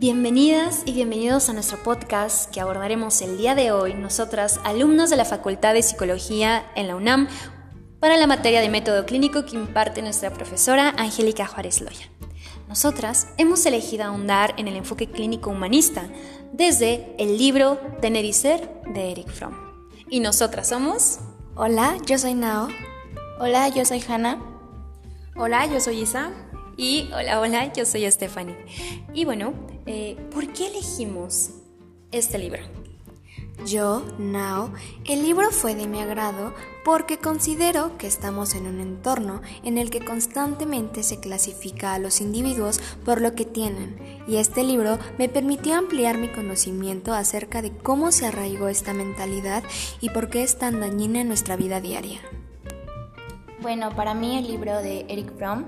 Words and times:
Bienvenidas 0.00 0.84
y 0.86 0.92
bienvenidos 0.92 1.48
a 1.48 1.52
nuestro 1.52 1.82
podcast 1.82 2.54
que 2.54 2.60
abordaremos 2.60 3.20
el 3.20 3.36
día 3.36 3.56
de 3.56 3.72
hoy 3.72 3.94
nosotras, 3.94 4.60
alumnos 4.62 5.10
de 5.10 5.16
la 5.16 5.24
Facultad 5.24 5.74
de 5.74 5.82
Psicología 5.82 6.70
en 6.76 6.86
la 6.86 6.94
UNAM, 6.94 7.26
para 7.98 8.16
la 8.16 8.28
materia 8.28 8.60
de 8.60 8.68
método 8.68 9.06
clínico 9.06 9.44
que 9.44 9.56
imparte 9.56 10.00
nuestra 10.00 10.32
profesora 10.32 10.94
Angélica 10.98 11.48
Juárez 11.48 11.80
Loya. 11.80 12.12
Nosotras 12.68 13.26
hemos 13.38 13.66
elegido 13.66 14.04
ahondar 14.04 14.54
en 14.56 14.68
el 14.68 14.76
enfoque 14.76 15.08
clínico 15.08 15.50
humanista 15.50 16.08
desde 16.52 17.16
el 17.18 17.36
libro 17.36 17.80
Tener 18.00 18.24
y 18.24 18.34
Ser 18.34 18.70
de 18.94 19.10
Eric 19.10 19.28
Fromm. 19.30 19.56
Y 20.08 20.20
nosotras 20.20 20.68
somos... 20.68 21.18
Hola, 21.56 21.96
yo 22.06 22.18
soy 22.18 22.34
Nao. 22.34 22.68
Hola, 23.40 23.66
yo 23.66 23.84
soy 23.84 24.00
Hannah. 24.08 24.38
Hola, 25.34 25.66
yo 25.66 25.80
soy 25.80 26.02
Isa. 26.02 26.30
Y 26.76 27.10
hola, 27.12 27.40
hola, 27.40 27.72
yo 27.72 27.84
soy 27.84 28.08
Stephanie. 28.08 28.56
Y 29.12 29.24
bueno, 29.24 29.52
eh, 29.88 30.16
¿por 30.30 30.52
qué 30.52 30.66
elegimos 30.66 31.50
este 32.12 32.38
libro? 32.38 32.62
Yo, 33.66 34.04
Now, 34.18 34.72
el 35.04 35.22
libro 35.22 35.50
fue 35.50 35.74
de 35.74 35.88
mi 35.88 36.00
agrado 36.00 36.54
porque 36.84 37.18
considero 37.18 37.98
que 37.98 38.06
estamos 38.06 38.54
en 38.54 38.66
un 38.66 38.80
entorno 38.80 39.40
en 39.64 39.78
el 39.78 39.90
que 39.90 40.04
constantemente 40.04 41.02
se 41.02 41.18
clasifica 41.20 41.94
a 41.94 41.98
los 41.98 42.20
individuos 42.20 42.80
por 43.04 43.20
lo 43.20 43.34
que 43.34 43.44
tienen, 43.44 43.98
y 44.28 44.36
este 44.36 44.62
libro 44.62 44.98
me 45.18 45.28
permitió 45.28 45.74
ampliar 45.74 46.18
mi 46.18 46.28
conocimiento 46.28 47.14
acerca 47.14 47.62
de 47.62 47.72
cómo 47.72 48.12
se 48.12 48.26
arraigó 48.26 48.68
esta 48.68 48.92
mentalidad 48.94 49.64
y 50.00 50.10
por 50.10 50.30
qué 50.30 50.44
es 50.44 50.58
tan 50.58 50.80
dañina 50.80 51.22
en 51.22 51.28
nuestra 51.28 51.56
vida 51.56 51.80
diaria. 51.80 52.20
Bueno, 53.60 53.94
para 53.96 54.14
mí 54.14 54.38
el 54.38 54.46
libro 54.46 54.76
de 54.82 55.04
Eric 55.08 55.36
Fromm 55.36 55.64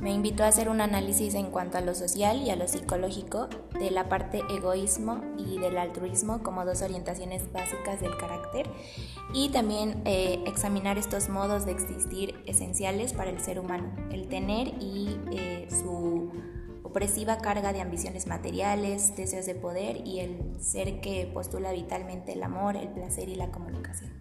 me 0.00 0.12
invitó 0.12 0.44
a 0.44 0.48
hacer 0.48 0.68
un 0.68 0.80
análisis 0.80 1.34
en 1.34 1.50
cuanto 1.50 1.78
a 1.78 1.80
lo 1.80 1.94
social 1.94 2.42
y 2.42 2.50
a 2.50 2.56
lo 2.56 2.66
psicológico 2.66 3.48
de 3.78 3.90
la 3.90 4.08
parte 4.08 4.42
egoísmo 4.50 5.22
y 5.36 5.58
del 5.58 5.76
altruismo 5.78 6.42
como 6.42 6.64
dos 6.64 6.82
orientaciones 6.82 7.52
básicas 7.52 8.00
del 8.00 8.16
carácter 8.16 8.68
y 9.34 9.50
también 9.50 10.02
eh, 10.04 10.42
examinar 10.46 10.98
estos 10.98 11.28
modos 11.28 11.66
de 11.66 11.72
existir 11.72 12.34
esenciales 12.46 13.12
para 13.12 13.30
el 13.30 13.40
ser 13.40 13.58
humano, 13.58 13.90
el 14.10 14.28
tener 14.28 14.68
y 14.80 15.18
eh, 15.32 15.68
su 15.70 16.30
opresiva 16.82 17.38
carga 17.38 17.72
de 17.72 17.80
ambiciones 17.80 18.26
materiales, 18.26 19.14
deseos 19.16 19.46
de 19.46 19.54
poder 19.54 20.06
y 20.06 20.20
el 20.20 20.60
ser 20.60 21.00
que 21.00 21.30
postula 21.32 21.72
vitalmente 21.72 22.32
el 22.32 22.42
amor, 22.42 22.76
el 22.76 22.88
placer 22.88 23.28
y 23.28 23.36
la 23.36 23.50
comunicación. 23.50 24.19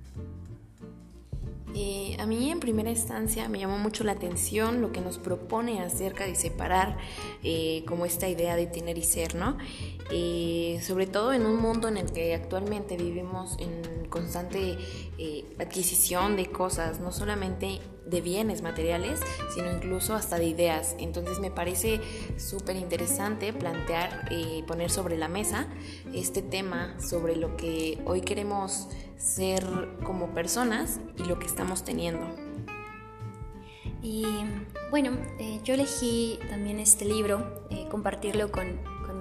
Eh, 1.75 2.17
a 2.19 2.25
mí 2.25 2.49
en 2.49 2.59
primera 2.59 2.89
instancia 2.89 3.47
me 3.47 3.59
llamó 3.59 3.77
mucho 3.77 4.03
la 4.03 4.13
atención 4.13 4.81
lo 4.81 4.91
que 4.91 5.01
nos 5.01 5.17
propone 5.17 5.81
acerca 5.81 6.25
de 6.25 6.35
separar 6.35 6.97
eh, 7.43 7.83
como 7.87 8.05
esta 8.05 8.27
idea 8.27 8.55
de 8.55 8.65
tener 8.67 8.97
y 8.97 9.03
ser, 9.03 9.35
¿no? 9.35 9.57
Eh, 10.11 10.79
sobre 10.81 11.05
todo 11.05 11.33
en 11.33 11.45
un 11.45 11.57
mundo 11.57 11.87
en 11.87 11.97
el 11.97 12.11
que 12.11 12.33
actualmente 12.33 12.97
vivimos 12.97 13.57
en 13.59 14.07
constante 14.09 14.77
adquisición 15.59 16.35
de 16.35 16.47
cosas, 16.47 16.99
no 16.99 17.11
solamente 17.11 17.79
de 18.09 18.21
bienes 18.21 18.61
materiales, 18.61 19.19
sino 19.53 19.71
incluso 19.71 20.15
hasta 20.15 20.37
de 20.39 20.45
ideas. 20.45 20.95
Entonces 20.99 21.39
me 21.39 21.51
parece 21.51 22.01
súper 22.37 22.75
interesante 22.75 23.53
plantear 23.53 24.27
y 24.31 24.63
poner 24.63 24.89
sobre 24.89 25.17
la 25.17 25.27
mesa 25.27 25.67
este 26.13 26.41
tema 26.41 26.99
sobre 26.99 27.35
lo 27.35 27.55
que 27.55 28.01
hoy 28.05 28.21
queremos 28.21 28.87
ser 29.17 29.63
como 30.03 30.33
personas 30.33 30.99
y 31.17 31.23
lo 31.23 31.39
que 31.39 31.45
estamos 31.45 31.83
teniendo. 31.83 32.25
Y 34.01 34.25
bueno, 34.89 35.11
eh, 35.39 35.59
yo 35.63 35.73
elegí 35.73 36.39
también 36.49 36.79
este 36.79 37.03
libro, 37.03 37.65
eh, 37.69 37.85
compartirlo 37.91 38.49
con, 38.49 38.79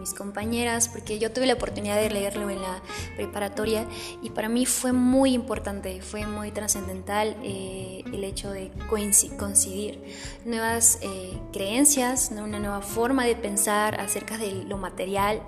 mis 0.08 0.14
compañeras, 0.14 0.88
porque 0.88 1.18
yo 1.18 1.32
tuve 1.32 1.46
la 1.46 1.54
oportunidad 1.54 1.96
de 1.96 2.10
leerlo 2.10 2.48
en 2.50 2.62
la 2.62 2.82
preparatoria 3.16 3.86
y 4.22 4.30
para 4.30 4.48
mí 4.48 4.66
fue 4.66 4.92
muy 4.92 5.34
importante, 5.34 6.00
fue 6.00 6.26
muy 6.26 6.50
trascendental 6.50 7.36
eh, 7.42 8.02
el 8.06 8.24
hecho 8.24 8.50
de 8.50 8.70
coincidir 8.88 10.02
nuevas 10.44 10.98
creencias, 11.52 12.30
una 12.30 12.58
nueva 12.58 12.80
forma 12.80 13.24
de 13.24 13.36
pensar 13.36 14.00
acerca 14.00 14.38
de 14.38 14.64
lo 14.64 14.78
material, 14.78 15.42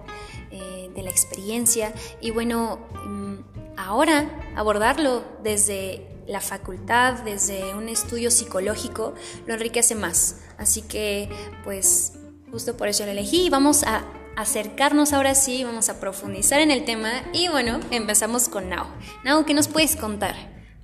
de 0.51 1.03
la 1.03 1.11
experiencia 1.11 1.93
y 2.21 2.33
bueno, 2.33 2.81
mm, 3.05 3.35
ahora 3.77 4.53
abordarlo 4.57 5.23
desde 5.43 6.11
la 6.31 6.41
facultad, 6.41 7.15
desde 7.25 7.75
un 7.75 7.89
estudio 7.89 8.31
psicológico, 8.31 9.15
lo 9.47 9.55
enriquece 9.55 9.97
más. 9.97 10.43
Así 10.59 10.83
que, 10.83 11.29
pues, 11.65 12.13
justo 12.53 12.77
por 12.77 12.89
eso 12.89 13.05
lo 13.05 13.11
elegí 13.11 13.47
y 13.47 13.51
vamos 13.51 13.83
a 13.83 14.05
acercarnos 14.41 15.13
ahora 15.13 15.35
sí, 15.35 15.65
vamos 15.65 15.89
a 15.89 16.01
profundizar 16.01 16.61
en 16.61 16.71
el 16.71 16.85
tema 16.85 17.11
y 17.33 17.49
bueno, 17.49 17.81
empezamos 17.91 18.49
con 18.49 18.69
Nao. 18.69 18.87
Nao, 19.25 19.45
¿qué 19.45 19.55
nos 19.55 19.69
puedes 19.69 19.97
contar? 19.97 20.35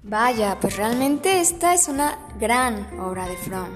Vaya, 0.02 0.58
pues 0.60 0.76
realmente 0.76 1.40
esta 1.40 1.74
es 1.74 1.88
una 1.88 2.18
gran 2.38 3.00
obra 3.00 3.26
de 3.26 3.36
Fromm, 3.36 3.70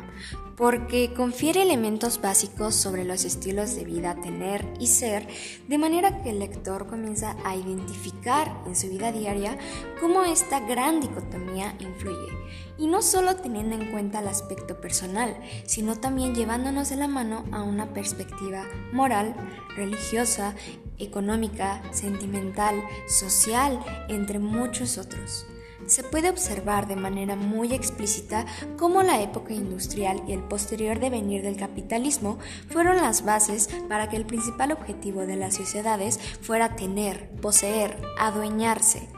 porque 0.61 1.15
confiere 1.15 1.63
elementos 1.63 2.21
básicos 2.21 2.75
sobre 2.75 3.07
los 3.07 3.25
estilos 3.25 3.75
de 3.77 3.87
vida 3.87 4.21
tener 4.21 4.71
y 4.79 4.89
ser, 4.89 5.27
de 5.69 5.79
manera 5.79 6.23
que 6.23 6.29
el 6.29 6.39
lector 6.39 6.87
comienza 6.87 7.35
a 7.47 7.57
identificar 7.57 8.63
en 8.67 8.77
su 8.77 8.91
vida 8.91 9.11
diaria 9.11 9.57
cómo 10.03 10.23
esta 10.23 10.61
gran 10.61 11.01
dicotomía 11.01 11.75
influye, 11.79 12.29
y 12.77 12.89
no 12.89 13.01
solo 13.01 13.37
teniendo 13.37 13.75
en 13.75 13.91
cuenta 13.91 14.21
el 14.21 14.29
aspecto 14.29 14.83
personal, 14.83 15.35
sino 15.65 15.97
también 15.97 16.35
llevándonos 16.35 16.91
de 16.91 16.97
la 16.97 17.09
mano 17.09 17.47
a 17.53 17.63
una 17.63 17.95
perspectiva 17.95 18.67
moral, 18.93 19.35
religiosa, 19.77 20.55
económica, 20.99 21.81
sentimental, 21.91 22.75
social, 23.09 23.81
entre 24.11 24.39
muchos 24.39 24.99
otros 24.99 25.47
se 25.87 26.03
puede 26.03 26.31
observar 26.31 26.87
de 26.87 26.97
manera 26.97 27.37
muy 27.37 27.73
explícita 27.73 28.47
cómo 28.79 29.03
la 29.03 29.21
época 29.21 29.55
industrial 29.55 30.23
y 30.27 30.33
el 30.33 30.43
posterior 30.43 31.01
devenir 31.01 31.43
del 31.43 31.57
capitalismo 31.57 32.39
fueron 32.69 32.97
las 32.97 33.25
bases 33.25 33.69
para 33.89 34.09
que 34.09 34.17
el 34.17 34.27
principal 34.27 34.73
objetivo 34.73 35.27
de 35.27 35.37
las 35.37 35.55
sociedades 35.55 36.19
fuera 36.41 36.77
tener, 36.77 37.31
poseer, 37.41 38.01
adueñarse, 38.19 39.09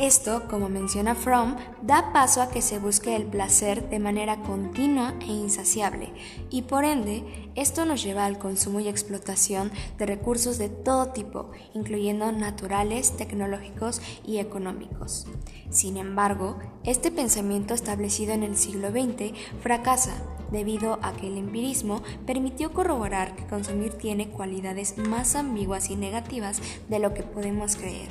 esto, 0.00 0.48
como 0.48 0.70
menciona 0.70 1.14
Fromm, 1.14 1.56
da 1.82 2.12
paso 2.12 2.40
a 2.40 2.48
que 2.48 2.62
se 2.62 2.78
busque 2.78 3.14
el 3.14 3.26
placer 3.26 3.90
de 3.90 3.98
manera 3.98 4.40
continua 4.42 5.14
e 5.20 5.26
insaciable, 5.26 6.12
y 6.48 6.62
por 6.62 6.84
ende, 6.84 7.50
esto 7.54 7.84
nos 7.84 8.02
lleva 8.02 8.24
al 8.24 8.38
consumo 8.38 8.80
y 8.80 8.88
explotación 8.88 9.70
de 9.98 10.06
recursos 10.06 10.56
de 10.56 10.70
todo 10.70 11.08
tipo, 11.08 11.50
incluyendo 11.74 12.32
naturales, 12.32 13.14
tecnológicos 13.18 14.00
y 14.26 14.38
económicos. 14.38 15.26
Sin 15.68 15.98
embargo, 15.98 16.58
este 16.84 17.10
pensamiento 17.10 17.74
establecido 17.74 18.32
en 18.32 18.42
el 18.42 18.56
siglo 18.56 18.90
XX 18.90 19.34
fracasa 19.62 20.14
debido 20.50 20.98
a 21.02 21.12
que 21.12 21.28
el 21.28 21.36
empirismo 21.36 22.02
permitió 22.26 22.72
corroborar 22.72 23.36
que 23.36 23.46
consumir 23.46 23.92
tiene 23.92 24.30
cualidades 24.30 24.96
más 24.96 25.36
ambiguas 25.36 25.90
y 25.90 25.96
negativas 25.96 26.60
de 26.88 26.98
lo 26.98 27.12
que 27.12 27.22
podemos 27.22 27.76
creer. 27.76 28.10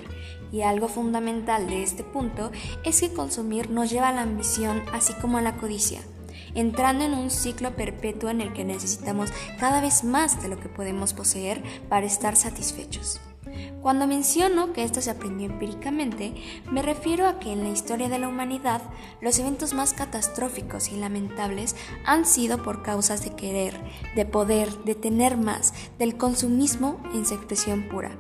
Y 0.52 0.62
algo 0.62 0.88
fundamental 0.88 1.68
de 1.68 1.84
este 1.84 2.04
punto 2.04 2.52
es 2.84 3.02
que 3.02 3.14
consumir 3.14 3.70
nos 3.70 3.90
lleva 3.90 4.10
a 4.10 4.14
la 4.14 4.22
ambición 4.22 4.84
así 4.94 5.14
como 5.14 5.38
a 5.38 5.42
la 5.42 5.58
codicia 5.58 6.02
entrando 6.56 7.06
en 7.06 7.14
un 7.14 7.30
ciclo 7.30 7.76
perpetuo 7.76 8.30
en 8.30 8.42
el 8.42 8.54
que 8.54 8.66
necesitamos 8.66 9.30
cada 9.60 9.82
vez 9.82 10.04
más 10.04 10.42
de 10.42 10.50
lo 10.50 10.60
que 10.60 10.70
podemos 10.70 11.14
poseer 11.14 11.62
para 11.90 12.06
estar 12.06 12.36
satisfechos. 12.36 13.22
Cuando 13.82 14.08
menciono 14.08 14.74
que 14.74 14.84
esto 14.84 15.02
se 15.02 15.10
aprendió 15.10 15.48
empíricamente, 15.48 16.34
me 16.72 16.82
refiero 16.82 17.28
a 17.28 17.40
que 17.40 17.52
en 17.52 17.64
la 17.64 17.70
historia 17.70 18.10
de 18.10 18.20
la 18.20 18.28
humanidad 18.28 18.82
los 19.22 19.40
eventos 19.40 19.74
más 19.74 19.94
catastróficos 19.94 20.90
y 20.92 20.98
lamentables 20.98 21.76
han 22.06 22.26
sido 22.26 22.62
por 22.62 22.84
causas 22.84 23.24
de 23.24 23.36
querer, 23.36 23.80
de 24.16 24.26
poder, 24.26 24.70
de 24.84 24.96
tener 24.96 25.38
más, 25.38 25.74
del 25.98 26.18
consumismo 26.18 27.02
en 27.14 27.26
su 27.26 27.36
expresión 27.36 27.88
pura. 27.90 28.12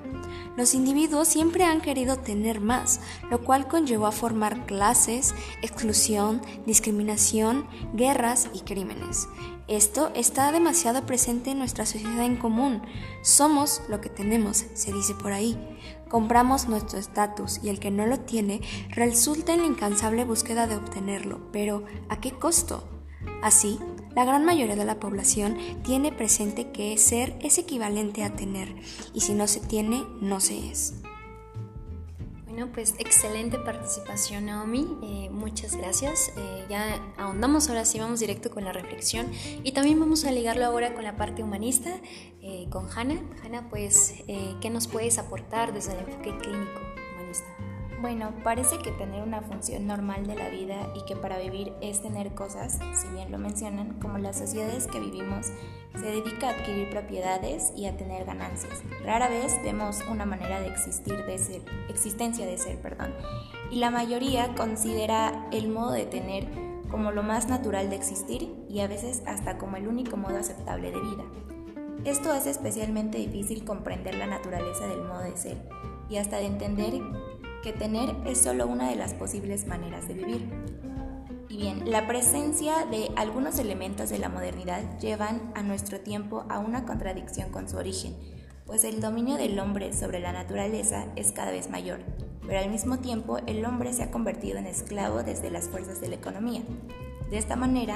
Los 0.55 0.73
individuos 0.73 1.27
siempre 1.27 1.63
han 1.63 1.81
querido 1.81 2.17
tener 2.17 2.59
más, 2.59 2.99
lo 3.29 3.43
cual 3.43 3.67
conllevó 3.67 4.07
a 4.07 4.11
formar 4.11 4.65
clases, 4.65 5.33
exclusión, 5.61 6.41
discriminación, 6.65 7.65
guerras 7.93 8.49
y 8.53 8.61
crímenes. 8.61 9.27
Esto 9.69 10.11
está 10.15 10.51
demasiado 10.51 11.05
presente 11.05 11.51
en 11.51 11.59
nuestra 11.59 11.85
sociedad 11.85 12.25
en 12.25 12.37
común. 12.37 12.81
Somos 13.21 13.83
lo 13.87 14.01
que 14.01 14.09
tenemos, 14.09 14.65
se 14.73 14.91
dice 14.91 15.13
por 15.13 15.31
ahí. 15.31 15.59
Compramos 16.09 16.67
nuestro 16.67 16.97
estatus 16.97 17.59
y 17.61 17.69
el 17.69 17.79
que 17.79 17.91
no 17.91 18.07
lo 18.07 18.19
tiene 18.19 18.61
resulta 18.89 19.53
en 19.53 19.59
la 19.59 19.67
incansable 19.67 20.25
búsqueda 20.25 20.65
de 20.65 20.75
obtenerlo, 20.75 21.51
pero 21.51 21.83
¿a 22.09 22.19
qué 22.19 22.31
costo? 22.31 22.89
Así, 23.43 23.77
la 24.15 24.25
gran 24.25 24.43
mayoría 24.43 24.75
de 24.75 24.85
la 24.85 24.99
población 24.99 25.55
tiene 25.83 26.11
presente 26.11 26.71
que 26.71 26.97
ser 26.97 27.37
es 27.39 27.59
equivalente 27.59 28.23
a 28.23 28.35
tener, 28.35 28.75
y 29.13 29.21
si 29.21 29.35
no 29.35 29.45
se 29.45 29.59
tiene, 29.59 30.03
no 30.19 30.39
se 30.39 30.71
es. 30.71 30.95
Bueno, 32.59 32.73
pues 32.73 32.95
excelente 32.99 33.57
participación 33.57 34.47
Naomi, 34.47 34.85
eh, 35.01 35.29
muchas 35.29 35.77
gracias. 35.77 36.33
Eh, 36.35 36.65
ya 36.69 37.01
ahondamos 37.17 37.69
ahora 37.69 37.85
sí, 37.85 37.99
vamos 37.99 38.19
directo 38.19 38.49
con 38.51 38.65
la 38.65 38.73
reflexión 38.73 39.31
y 39.63 39.71
también 39.71 39.97
vamos 39.97 40.25
a 40.25 40.31
ligarlo 40.31 40.65
ahora 40.65 40.93
con 40.93 41.05
la 41.05 41.15
parte 41.15 41.41
humanista, 41.41 41.89
eh, 42.41 42.67
con 42.69 42.89
Hanna. 42.93 43.21
Hanna, 43.45 43.69
pues, 43.69 44.15
¿qué 44.59 44.69
nos 44.69 44.89
puedes 44.89 45.19
aportar 45.19 45.71
desde 45.71 45.93
el 45.93 45.99
enfoque 45.99 46.37
clínico? 46.37 46.88
Bueno, 48.01 48.31
parece 48.45 48.77
que 48.77 48.91
tener 48.91 49.21
una 49.23 49.41
función 49.41 49.85
normal 49.85 50.25
de 50.25 50.35
la 50.35 50.47
vida 50.47 50.87
y 50.95 51.03
que 51.03 51.17
para 51.17 51.37
vivir 51.37 51.73
es 51.81 52.01
tener 52.01 52.33
cosas, 52.33 52.79
si 52.93 53.09
bien 53.09 53.29
lo 53.29 53.37
mencionan, 53.37 53.99
como 53.99 54.17
las 54.19 54.37
sociedades 54.37 54.87
que 54.87 55.01
vivimos 55.01 55.47
se 55.95 56.05
dedica 56.05 56.47
a 56.47 56.51
adquirir 56.51 56.89
propiedades 56.89 57.73
y 57.75 57.87
a 57.87 57.97
tener 57.97 58.23
ganancias. 58.23 58.83
Rara 59.03 59.27
vez 59.27 59.53
vemos 59.65 59.99
una 60.09 60.25
manera 60.25 60.61
de 60.61 60.67
existir 60.67 61.25
de 61.25 61.37
ser, 61.37 61.61
existencia 61.89 62.45
de 62.45 62.57
ser, 62.57 62.81
perdón, 62.81 63.13
y 63.69 63.79
la 63.79 63.91
mayoría 63.91 64.55
considera 64.55 65.49
el 65.51 65.67
modo 65.67 65.91
de 65.91 66.05
tener 66.05 66.47
como 66.89 67.11
lo 67.11 67.21
más 67.21 67.49
natural 67.49 67.89
de 67.89 67.97
existir 67.97 68.55
y 68.69 68.79
a 68.79 68.87
veces 68.87 69.23
hasta 69.25 69.57
como 69.57 69.75
el 69.75 69.89
único 69.89 70.15
modo 70.15 70.37
aceptable 70.37 70.91
de 70.91 71.01
vida. 71.01 71.25
Esto 72.05 72.31
hace 72.31 72.49
especialmente 72.49 73.17
difícil 73.17 73.65
comprender 73.65 74.15
la 74.15 74.25
naturaleza 74.25 74.87
del 74.87 75.03
modo 75.03 75.19
de 75.19 75.35
ser 75.35 75.57
y 76.09 76.15
hasta 76.15 76.37
de 76.37 76.45
entender 76.45 76.93
que 77.63 77.73
tener 77.73 78.15
es 78.25 78.39
solo 78.39 78.67
una 78.67 78.89
de 78.89 78.95
las 78.95 79.13
posibles 79.13 79.67
maneras 79.67 80.07
de 80.07 80.13
vivir. 80.13 80.49
Y 81.49 81.57
bien, 81.57 81.89
la 81.89 82.07
presencia 82.07 82.85
de 82.85 83.11
algunos 83.15 83.59
elementos 83.59 84.09
de 84.09 84.19
la 84.19 84.29
modernidad 84.29 84.99
llevan 84.99 85.51
a 85.55 85.63
nuestro 85.63 85.99
tiempo 85.99 86.45
a 86.49 86.59
una 86.59 86.85
contradicción 86.85 87.49
con 87.49 87.67
su 87.67 87.77
origen, 87.77 88.15
pues 88.65 88.83
el 88.83 89.01
dominio 89.01 89.35
del 89.35 89.59
hombre 89.59 89.93
sobre 89.93 90.19
la 90.19 90.31
naturaleza 90.31 91.07
es 91.15 91.31
cada 91.31 91.51
vez 91.51 91.69
mayor, 91.71 91.99
pero 92.45 92.59
al 92.59 92.69
mismo 92.69 92.99
tiempo 92.99 93.39
el 93.47 93.65
hombre 93.65 93.93
se 93.93 94.03
ha 94.03 94.11
convertido 94.11 94.59
en 94.59 94.67
esclavo 94.67 95.23
desde 95.23 95.49
las 95.49 95.69
fuerzas 95.69 95.99
de 96.01 96.09
la 96.09 96.15
economía. 96.15 96.61
De 97.31 97.37
esta 97.37 97.55
manera, 97.55 97.95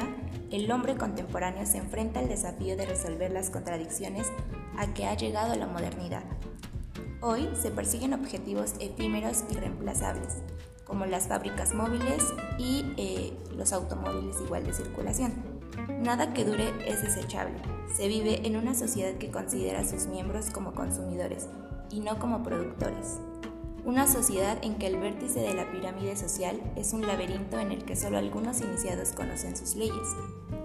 el 0.52 0.72
hombre 0.72 0.96
contemporáneo 0.96 1.66
se 1.66 1.78
enfrenta 1.78 2.20
al 2.20 2.28
desafío 2.28 2.76
de 2.76 2.86
resolver 2.86 3.32
las 3.32 3.50
contradicciones 3.50 4.28
a 4.78 4.94
que 4.94 5.06
ha 5.06 5.16
llegado 5.16 5.56
la 5.56 5.68
modernidad. 5.68 6.24
Hoy 7.26 7.48
se 7.56 7.72
persiguen 7.72 8.14
objetivos 8.14 8.74
efímeros 8.82 9.46
y 9.50 9.54
reemplazables, 9.54 10.40
como 10.84 11.06
las 11.06 11.30
fábricas 11.30 11.74
móviles 11.74 12.22
y 12.58 12.84
eh, 12.98 13.32
los 13.56 13.72
automóviles 13.72 14.42
igual 14.42 14.66
de 14.66 14.74
circulación. 14.74 15.32
Nada 16.02 16.34
que 16.34 16.44
dure 16.44 16.74
es 16.86 17.02
desechable. 17.02 17.56
Se 17.96 18.10
vive 18.10 18.46
en 18.46 18.58
una 18.58 18.76
sociedad 18.76 19.14
que 19.14 19.32
considera 19.32 19.80
a 19.80 19.88
sus 19.88 20.08
miembros 20.08 20.50
como 20.50 20.74
consumidores 20.74 21.48
y 21.90 22.02
no 22.02 22.20
como 22.20 22.44
productores. 22.44 23.22
Una 23.86 24.06
sociedad 24.06 24.58
en 24.62 24.76
que 24.76 24.88
el 24.88 24.98
vértice 24.98 25.40
de 25.40 25.54
la 25.54 25.72
pirámide 25.72 26.18
social 26.18 26.60
es 26.76 26.92
un 26.92 27.08
laberinto 27.08 27.58
en 27.58 27.72
el 27.72 27.86
que 27.86 27.96
solo 27.96 28.18
algunos 28.18 28.60
iniciados 28.60 29.14
conocen 29.14 29.56
sus 29.56 29.76
leyes. 29.76 30.08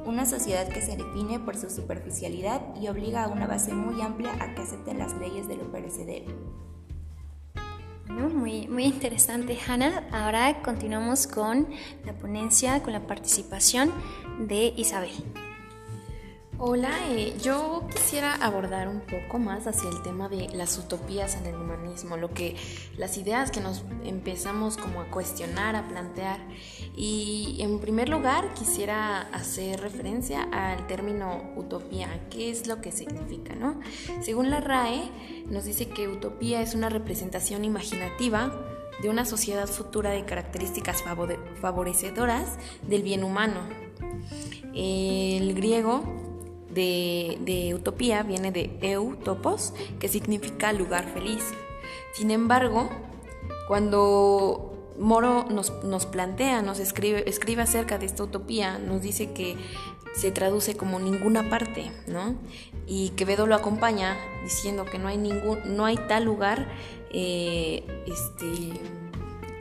Una 0.08 0.24
sociedad 0.24 0.66
que 0.66 0.80
se 0.80 0.96
define 0.96 1.38
por 1.38 1.54
su 1.56 1.68
superficialidad 1.68 2.62
y 2.80 2.88
obliga 2.88 3.24
a 3.24 3.28
una 3.28 3.46
base 3.46 3.74
muy 3.74 4.00
amplia 4.00 4.32
a 4.40 4.54
que 4.54 4.62
acepten 4.62 4.98
las 4.98 5.14
leyes 5.18 5.46
de 5.48 5.56
lo 5.56 5.70
perecedero 5.70 6.34
muy, 8.08 8.66
muy 8.66 8.84
interesante, 8.84 9.56
Hannah. 9.66 10.08
Ahora 10.10 10.60
continuamos 10.62 11.26
con 11.26 11.68
la 12.04 12.12
ponencia, 12.14 12.82
con 12.82 12.92
la 12.92 13.06
participación 13.06 13.92
de 14.40 14.72
Isabel. 14.76 15.12
Hola, 16.60 16.90
eh, 17.10 17.36
yo 17.40 17.86
quisiera 17.94 18.34
abordar 18.34 18.88
un 18.88 18.98
poco 19.02 19.38
más 19.38 19.68
hacia 19.68 19.88
el 19.90 20.02
tema 20.02 20.28
de 20.28 20.48
las 20.54 20.76
utopías 20.76 21.36
en 21.36 21.46
el 21.46 21.54
humanismo, 21.54 22.16
lo 22.16 22.34
que 22.34 22.56
las 22.96 23.16
ideas 23.16 23.52
que 23.52 23.60
nos 23.60 23.84
empezamos 24.02 24.76
como 24.76 25.00
a 25.00 25.08
cuestionar, 25.08 25.76
a 25.76 25.86
plantear. 25.86 26.40
Y 26.96 27.58
en 27.60 27.78
primer 27.78 28.08
lugar 28.08 28.54
quisiera 28.54 29.20
hacer 29.20 29.80
referencia 29.80 30.48
al 30.50 30.88
término 30.88 31.52
utopía, 31.54 32.26
qué 32.28 32.50
es 32.50 32.66
lo 32.66 32.80
que 32.80 32.90
significa, 32.90 33.54
¿no? 33.54 33.78
Según 34.20 34.50
la 34.50 34.60
RAE 34.60 35.12
nos 35.46 35.64
dice 35.64 35.88
que 35.88 36.08
utopía 36.08 36.60
es 36.60 36.74
una 36.74 36.88
representación 36.88 37.64
imaginativa 37.64 38.52
de 39.00 39.08
una 39.08 39.24
sociedad 39.24 39.68
futura 39.68 40.10
de 40.10 40.24
características 40.24 41.04
favorecedoras 41.60 42.58
del 42.82 43.04
bien 43.04 43.22
humano. 43.22 43.60
El 44.74 45.54
griego 45.54 46.27
de, 46.70 47.72
utopía 47.74 48.22
viene 48.22 48.52
de 48.52 48.78
eu, 48.82 49.16
topos, 49.16 49.72
que 49.98 50.08
significa 50.08 50.72
lugar 50.72 51.04
feliz. 51.12 51.44
Sin 52.14 52.30
embargo, 52.30 52.88
cuando 53.66 54.74
Moro 54.98 55.44
nos, 55.48 56.06
plantea, 56.06 56.60
nos 56.62 56.80
escribe, 56.80 57.28
escribe 57.28 57.62
acerca 57.62 57.98
de 57.98 58.06
esta 58.06 58.24
utopía, 58.24 58.78
nos 58.78 59.00
dice 59.00 59.32
que 59.32 59.56
se 60.14 60.32
traduce 60.32 60.76
como 60.76 60.98
ninguna 60.98 61.48
parte, 61.48 61.92
¿no? 62.08 62.34
Y 62.86 63.10
Quevedo 63.10 63.46
lo 63.46 63.54
acompaña 63.54 64.16
diciendo 64.42 64.84
que 64.84 64.98
no 64.98 65.06
hay 65.06 65.16
ningún, 65.16 65.76
no 65.76 65.84
hay 65.84 65.96
tal 66.08 66.24
lugar 66.24 66.66
eh, 67.12 67.84
este, 68.06 68.80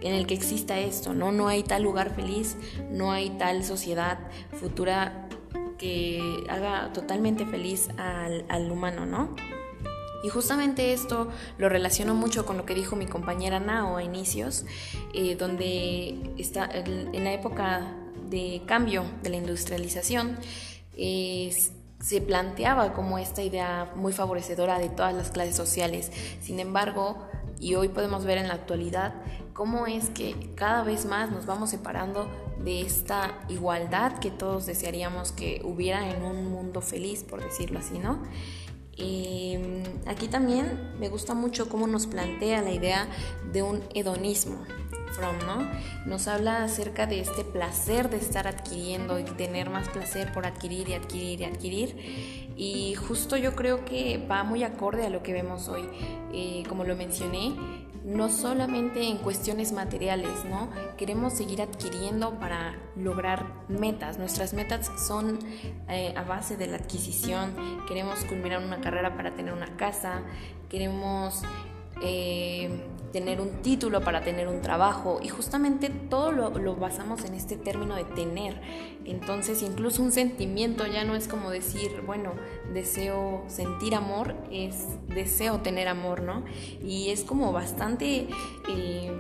en 0.01 0.13
el 0.15 0.25
que 0.25 0.33
exista 0.33 0.79
esto, 0.79 1.13
¿no? 1.13 1.31
No 1.31 1.47
hay 1.47 1.61
tal 1.61 1.83
lugar 1.83 2.15
feliz, 2.15 2.57
no 2.89 3.11
hay 3.11 3.29
tal 3.31 3.63
sociedad 3.63 4.17
futura 4.59 5.26
que 5.77 6.43
haga 6.49 6.91
totalmente 6.93 7.45
feliz 7.45 7.89
al, 7.97 8.71
humano, 8.71 9.05
¿no? 9.05 9.35
Y 10.23 10.29
justamente 10.29 10.93
esto 10.93 11.27
lo 11.57 11.69
relaciono 11.69 12.15
mucho 12.15 12.45
con 12.45 12.57
lo 12.57 12.65
que 12.65 12.73
dijo 12.73 12.95
mi 12.95 13.05
compañera 13.05 13.59
Nao 13.59 13.97
a 13.97 14.03
inicios, 14.03 14.65
eh, 15.13 15.35
donde 15.35 16.33
está 16.37 16.69
en 16.73 17.23
la 17.23 17.33
época 17.33 17.95
de 18.29 18.63
cambio 18.65 19.03
de 19.21 19.29
la 19.29 19.37
industrialización, 19.37 20.37
se 21.99 22.21
planteaba 22.21 22.93
como 22.93 23.17
esta 23.17 23.41
idea 23.41 23.91
muy 23.95 24.13
favorecedora 24.13 24.79
de 24.79 24.89
todas 24.89 25.13
las 25.13 25.31
clases 25.31 25.55
sociales. 25.55 26.11
Sin 26.41 26.59
embargo, 26.59 27.27
y 27.59 27.75
hoy 27.75 27.89
podemos 27.89 28.25
ver 28.25 28.37
en 28.37 28.47
la 28.47 28.53
actualidad 28.53 29.13
cómo 29.57 29.87
es 29.87 30.09
que 30.11 30.35
cada 30.53 30.83
vez 30.83 31.07
más 31.07 31.31
nos 31.31 31.47
vamos 31.47 31.71
separando 31.71 32.29
de 32.63 32.81
esta 32.81 33.39
igualdad 33.49 34.19
que 34.19 34.29
todos 34.29 34.67
desearíamos 34.67 35.31
que 35.31 35.61
hubiera 35.63 36.11
en 36.11 36.21
un 36.21 36.51
mundo 36.51 36.79
feliz, 36.81 37.23
por 37.23 37.43
decirlo 37.43 37.79
así, 37.79 37.97
¿no? 37.97 38.21
Y 38.95 39.57
mm, 39.57 40.09
aquí 40.09 40.27
también 40.27 40.93
me 40.99 41.09
gusta 41.09 41.33
mucho 41.33 41.69
cómo 41.69 41.87
nos 41.87 42.05
plantea 42.05 42.61
la 42.61 42.71
idea 42.71 43.07
de 43.51 43.63
un 43.63 43.81
hedonismo. 43.95 44.63
From, 45.13 45.37
¿no? 45.47 45.67
Nos 46.05 46.27
habla 46.27 46.63
acerca 46.63 47.07
de 47.07 47.21
este 47.21 47.43
placer 47.43 48.09
de 48.09 48.17
estar 48.17 48.47
adquiriendo 48.47 49.17
y 49.17 49.23
tener 49.23 49.71
más 49.71 49.89
placer 49.89 50.31
por 50.33 50.45
adquirir 50.45 50.89
y 50.89 50.93
adquirir 50.93 51.41
y 51.41 51.43
adquirir. 51.45 52.53
Y 52.55 52.93
justo 52.95 53.37
yo 53.37 53.55
creo 53.55 53.85
que 53.85 54.23
va 54.29 54.43
muy 54.43 54.63
acorde 54.63 55.05
a 55.05 55.09
lo 55.09 55.23
que 55.23 55.33
vemos 55.33 55.69
hoy. 55.69 55.89
Eh, 56.33 56.63
como 56.67 56.83
lo 56.83 56.95
mencioné, 56.95 57.55
no 58.07 58.29
solamente 58.29 59.03
en 59.03 59.17
cuestiones 59.17 59.73
materiales, 59.73 60.45
¿no? 60.45 60.69
Queremos 60.95 61.33
seguir 61.33 61.61
adquiriendo 61.61 62.39
para 62.39 62.77
lograr 62.95 63.45
metas. 63.67 64.17
Nuestras 64.17 64.53
metas 64.53 64.89
son 65.05 65.39
eh, 65.89 66.13
a 66.15 66.23
base 66.23 66.55
de 66.55 66.67
la 66.67 66.77
adquisición. 66.77 67.53
Queremos 67.85 68.23
culminar 68.23 68.63
una 68.63 68.79
carrera 68.79 69.17
para 69.17 69.35
tener 69.35 69.53
una 69.53 69.75
casa. 69.75 70.21
Queremos 70.69 71.41
eh, 72.01 72.69
tener 73.11 73.41
un 73.41 73.61
título 73.61 74.01
para 74.01 74.21
tener 74.21 74.47
un 74.47 74.61
trabajo 74.61 75.19
y 75.23 75.29
justamente 75.29 75.89
todo 75.89 76.31
lo, 76.31 76.75
basamos 76.75 77.23
en 77.25 77.33
este 77.33 77.55
término 77.55 77.95
de 77.95 78.03
tener. 78.03 78.61
Entonces 79.05 79.61
incluso 79.63 80.03
un 80.03 80.11
sentimiento 80.11 80.85
ya 80.85 81.03
no 81.03 81.15
es 81.15 81.27
como 81.27 81.49
decir, 81.49 82.01
bueno, 82.05 82.33
deseo 82.73 83.43
sentir 83.47 83.95
amor, 83.95 84.35
es 84.51 84.85
deseo 85.07 85.59
tener 85.61 85.87
amor, 85.87 86.21
¿no? 86.21 86.43
Y 86.83 87.09
es 87.09 87.23
como 87.23 87.51
bastante... 87.51 88.27
Eh, 88.69 89.11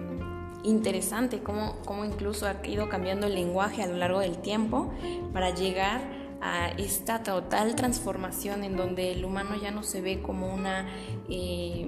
interesante 0.63 1.39
cómo, 1.39 1.77
cómo 1.85 2.03
incluso 2.03 2.45
ha 2.45 2.57
ido 2.67 2.89
cambiando 2.89 3.27
el 3.27 3.35
lenguaje 3.35 3.83
a 3.83 3.87
lo 3.87 3.95
largo 3.95 4.19
del 4.19 4.37
tiempo 4.39 4.91
para 5.31 5.51
llegar 5.51 6.01
a 6.41 6.69
esta 6.77 7.23
total 7.23 7.75
transformación 7.75 8.63
en 8.63 8.75
donde 8.75 9.11
el 9.11 9.25
humano 9.25 9.55
ya 9.61 9.71
no 9.71 9.83
se 9.83 10.01
ve 10.01 10.21
como 10.21 10.53
una 10.53 10.87
eh, 11.29 11.87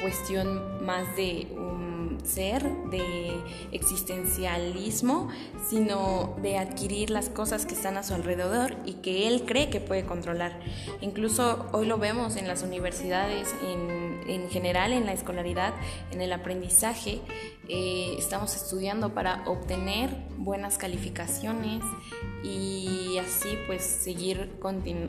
cuestión 0.00 0.84
más 0.84 1.16
de 1.16 1.48
un 1.56 2.18
ser, 2.24 2.62
de 2.90 3.40
existencialismo, 3.72 5.28
sino 5.68 6.36
de 6.42 6.58
adquirir 6.58 7.10
las 7.10 7.28
cosas 7.28 7.66
que 7.66 7.74
están 7.74 7.96
a 7.96 8.02
su 8.02 8.14
alrededor 8.14 8.76
y 8.84 8.94
que 8.94 9.28
él 9.28 9.44
cree 9.46 9.70
que 9.70 9.80
puede 9.80 10.04
controlar. 10.04 10.58
Incluso 11.00 11.66
hoy 11.72 11.86
lo 11.86 11.98
vemos 11.98 12.36
en 12.36 12.48
las 12.48 12.62
universidades, 12.62 13.54
en 13.62 14.05
en 14.26 14.48
general 14.50 14.92
en 14.92 15.06
la 15.06 15.12
escolaridad, 15.12 15.74
en 16.10 16.20
el 16.20 16.32
aprendizaje, 16.32 17.20
eh, 17.68 18.14
estamos 18.18 18.54
estudiando 18.54 19.12
para 19.12 19.42
obtener 19.46 20.10
buenas 20.36 20.78
calificaciones 20.78 21.82
y 22.44 23.18
así 23.18 23.58
pues 23.66 23.82
seguir, 23.82 24.52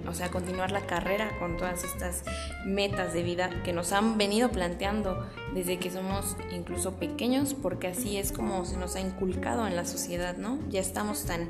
o 0.08 0.14
sea, 0.14 0.32
continuar 0.32 0.72
la 0.72 0.88
carrera 0.88 1.38
con 1.40 1.58
todas 1.58 1.84
estas 1.84 2.24
metas 2.66 3.14
de 3.14 3.22
vida 3.22 3.50
que 3.64 3.74
nos 3.74 3.92
han 3.92 4.18
venido 4.18 4.50
planteando 4.50 5.28
desde 5.54 5.78
que 5.78 5.92
somos 5.92 6.36
incluso 6.52 6.96
pequeños, 6.96 7.54
porque 7.54 7.88
así 7.88 8.18
es 8.18 8.32
como 8.32 8.66
se 8.66 8.78
nos 8.78 8.96
ha 8.96 9.02
inculcado 9.02 9.68
en 9.68 9.76
la 9.76 9.86
sociedad, 9.86 10.38
¿no? 10.38 10.60
Ya 10.70 10.80
estamos 10.80 11.26
tan, 11.26 11.50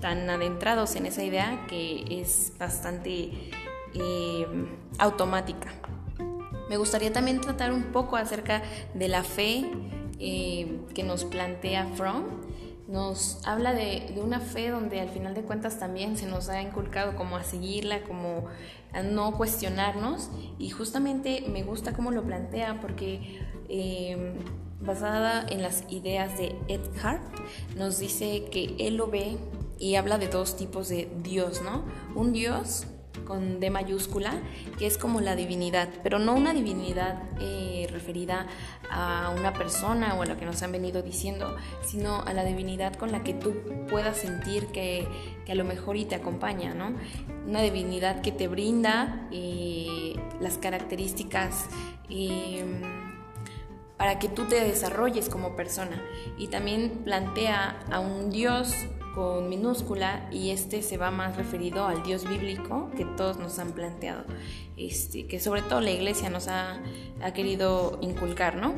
tan 0.00 0.30
adentrados 0.30 0.94
en 0.94 1.06
esa 1.06 1.24
idea 1.24 1.66
que 1.66 2.04
es 2.20 2.52
bastante 2.58 3.50
eh, 3.94 4.46
automática. 4.98 5.72
Me 6.68 6.76
gustaría 6.76 7.12
también 7.12 7.40
tratar 7.40 7.72
un 7.72 7.84
poco 7.84 8.16
acerca 8.16 8.62
de 8.94 9.08
la 9.08 9.22
fe 9.22 9.64
eh, 10.18 10.80
que 10.94 11.02
nos 11.02 11.24
plantea 11.24 11.86
Fromm. 11.94 12.24
Nos 12.88 13.40
habla 13.46 13.72
de, 13.72 14.14
una 14.22 14.40
fe 14.40 14.70
donde 14.70 15.00
al 15.00 15.08
final 15.08 15.34
de 15.34 15.42
cuentas 15.42 15.78
también 15.78 16.16
se 16.16 16.26
nos 16.26 16.48
ha 16.48 16.60
inculcado 16.60 17.16
como 17.16 17.36
a 17.36 17.42
seguirla, 17.42 18.02
como 18.02 18.44
a 18.92 19.02
no 19.02 19.36
cuestionarnos. 19.36 20.30
Y 20.58 20.70
justamente 20.70 21.44
me 21.48 21.62
gusta 21.62 21.92
cómo 21.92 22.10
lo 22.10 22.22
plantea 22.22 22.80
porque 22.80 23.40
eh, 23.68 24.34
basada 24.80 25.46
en 25.48 25.62
las 25.62 25.84
ideas 25.90 26.36
de 26.38 26.56
Ed 26.68 26.82
Hart, 27.02 27.22
nos 27.76 27.98
dice 27.98 28.44
que 28.50 28.76
él 28.78 28.96
lo 28.96 29.08
ve 29.08 29.38
y 29.78 29.96
habla 29.96 30.18
de 30.18 30.28
dos 30.28 30.56
tipos 30.56 30.88
de 30.88 31.10
Dios, 31.22 31.62
¿no? 31.62 31.84
Un 32.14 32.32
Dios 32.32 32.86
con 33.26 33.60
D 33.60 33.70
mayúscula, 33.70 34.34
que 34.78 34.86
es 34.86 34.98
como 34.98 35.20
la 35.20 35.36
divinidad, 35.36 35.88
pero 36.02 36.18
no 36.18 36.34
una 36.34 36.52
divinidad 36.52 37.22
eh, 37.40 37.86
referida 37.90 38.46
a 38.90 39.32
una 39.36 39.52
persona 39.52 40.14
o 40.14 40.22
a 40.22 40.26
lo 40.26 40.36
que 40.36 40.44
nos 40.44 40.62
han 40.62 40.72
venido 40.72 41.02
diciendo, 41.02 41.56
sino 41.84 42.20
a 42.22 42.32
la 42.32 42.44
divinidad 42.44 42.94
con 42.94 43.12
la 43.12 43.22
que 43.22 43.34
tú 43.34 43.54
puedas 43.88 44.16
sentir 44.16 44.66
que, 44.68 45.06
a 45.48 45.54
lo 45.54 45.64
mejor 45.64 45.96
y 45.96 46.04
te 46.04 46.14
acompaña, 46.14 46.74
¿no? 46.74 46.94
Una 47.46 47.62
divinidad 47.62 48.20
que 48.22 48.32
te 48.32 48.48
brinda 48.48 49.28
eh, 49.30 50.14
las 50.40 50.58
características 50.58 51.66
em, 52.08 52.80
para 53.96 54.18
que 54.18 54.28
tú 54.28 54.44
te 54.44 54.56
desarrolles 54.56 55.28
como 55.28 55.54
persona 55.54 56.02
y 56.36 56.48
también 56.48 57.02
plantea 57.04 57.80
a 57.90 58.00
un 58.00 58.30
Dios 58.30 58.74
con 59.14 59.48
minúscula 59.48 60.28
y 60.32 60.50
este 60.50 60.82
se 60.82 60.96
va 60.96 61.10
más 61.10 61.36
referido 61.36 61.86
al 61.86 62.02
Dios 62.02 62.28
bíblico 62.28 62.90
que 62.96 63.04
todos 63.04 63.38
nos 63.38 63.58
han 63.58 63.72
planteado, 63.72 64.24
este, 64.76 65.26
que 65.26 65.38
sobre 65.40 65.62
todo 65.62 65.80
la 65.80 65.90
iglesia 65.90 66.30
nos 66.30 66.48
ha, 66.48 66.80
querido 67.34 67.98
inculcar, 68.02 68.56
¿no? 68.56 68.74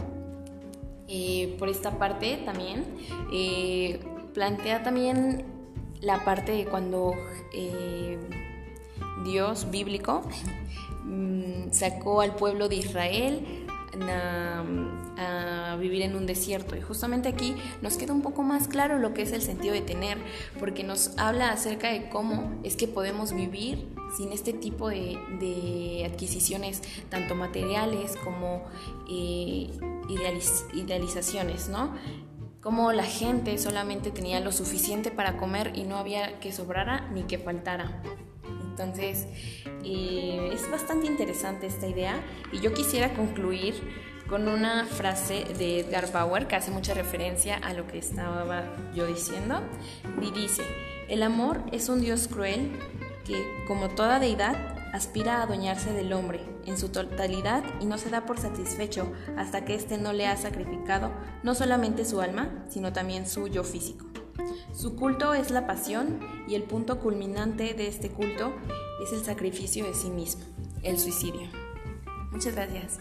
Eh, 1.08 1.56
por 1.58 1.68
esta 1.68 1.98
parte 1.98 2.42
también 2.44 2.84
eh, 3.32 4.00
plantea 4.34 4.82
también 4.82 5.44
la 6.00 6.24
parte 6.24 6.52
de 6.52 6.64
cuando 6.64 7.14
eh, 7.54 8.18
Dios 9.24 9.70
bíblico 9.70 10.22
mm, 11.04 11.70
sacó 11.70 12.20
al 12.20 12.34
pueblo 12.34 12.68
de 12.68 12.76
Israel 12.76 13.65
a, 14.02 15.76
vivir 15.78 16.02
en 16.02 16.16
un 16.16 16.26
desierto. 16.26 16.74
Y 16.74 16.80
justamente 16.80 17.28
aquí 17.28 17.54
nos 17.82 17.96
queda 17.98 18.14
un 18.14 18.22
poco 18.22 18.42
más 18.42 18.66
claro 18.66 18.98
lo 18.98 19.12
que 19.12 19.22
es 19.22 19.32
el 19.32 19.42
sentido 19.42 19.74
de 19.74 19.82
tener, 19.82 20.16
porque 20.58 20.84
nos 20.84 21.16
habla 21.18 21.50
acerca 21.50 21.92
de 21.92 22.08
cómo 22.08 22.58
es 22.64 22.76
que 22.76 22.88
podemos 22.88 23.34
vivir 23.34 23.86
sin 24.16 24.32
este 24.32 24.54
tipo 24.54 24.88
de, 24.88 26.10
adquisiciones, 26.10 26.82
tanto 27.10 27.34
materiales 27.34 28.16
como 28.24 28.64
eh, 29.10 29.70
idealizaciones, 30.74 31.68
¿no? 31.68 31.94
Como 32.62 32.92
la 32.92 33.04
gente 33.04 33.58
solamente 33.58 34.10
tenía 34.10 34.40
lo 34.40 34.50
suficiente 34.50 35.10
para 35.10 35.36
comer 35.36 35.72
y 35.76 35.84
no 35.84 35.98
había 35.98 36.40
que 36.40 36.52
sobrara 36.52 37.08
ni 37.12 37.24
que 37.24 37.38
faltara. 37.38 38.02
Entonces, 38.78 39.26
eh, 39.84 40.50
es 40.52 40.70
bastante 40.70 41.06
interesante 41.06 41.66
esta 41.66 41.86
idea 41.86 42.20
y 42.52 42.60
yo 42.60 42.74
quisiera 42.74 43.14
concluir 43.14 43.74
con 44.28 44.48
una 44.48 44.84
frase 44.84 45.44
de 45.56 45.80
Edgar 45.80 46.12
Bauer 46.12 46.46
que 46.46 46.56
hace 46.56 46.70
mucha 46.70 46.92
referencia 46.92 47.56
a 47.56 47.72
lo 47.72 47.86
que 47.86 47.96
estaba 47.96 48.64
yo 48.94 49.06
diciendo 49.06 49.62
y 50.20 50.30
dice, 50.30 50.62
el 51.08 51.22
amor 51.22 51.62
es 51.72 51.88
un 51.88 52.02
Dios 52.02 52.28
cruel 52.28 52.70
que, 53.24 53.42
como 53.66 53.88
toda 53.88 54.20
deidad, 54.20 54.56
aspira 54.92 55.38
a 55.38 55.42
adueñarse 55.44 55.92
del 55.92 56.12
hombre 56.12 56.40
en 56.66 56.76
su 56.76 56.90
totalidad 56.90 57.64
y 57.80 57.86
no 57.86 57.96
se 57.96 58.10
da 58.10 58.26
por 58.26 58.38
satisfecho 58.38 59.10
hasta 59.38 59.64
que 59.64 59.74
éste 59.74 59.96
no 59.96 60.12
le 60.12 60.26
ha 60.26 60.36
sacrificado 60.36 61.12
no 61.42 61.54
solamente 61.54 62.04
su 62.04 62.20
alma, 62.20 62.64
sino 62.68 62.92
también 62.92 63.26
su 63.26 63.48
yo 63.48 63.64
físico. 63.64 64.06
Su 64.74 64.96
culto 64.96 65.34
es 65.34 65.50
la 65.50 65.66
pasión 65.66 66.20
y 66.48 66.54
el 66.54 66.62
punto 66.62 67.00
culminante 67.00 67.74
de 67.74 67.88
este 67.88 68.10
culto 68.10 68.52
es 69.02 69.12
el 69.12 69.24
sacrificio 69.24 69.84
de 69.84 69.94
sí 69.94 70.10
mismo, 70.10 70.44
el 70.82 70.98
suicidio. 70.98 71.48
Muchas 72.30 72.54
gracias. 72.54 72.98